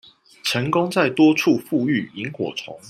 [0.41, 2.75] 成功在多處復育螢火蟲